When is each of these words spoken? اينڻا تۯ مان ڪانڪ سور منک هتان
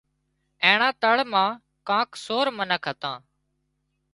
اينڻا 0.63 0.89
تۯ 1.01 1.13
مان 1.31 1.49
ڪانڪ 1.87 2.09
سور 2.25 2.45
منک 2.57 2.83
هتان 2.89 3.17